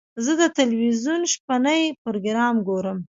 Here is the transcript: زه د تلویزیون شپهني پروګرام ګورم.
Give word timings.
زه 0.23 0.31
د 0.41 0.43
تلویزیون 0.59 1.21
شپهني 1.33 1.81
پروګرام 2.03 2.55
ګورم. 2.67 2.99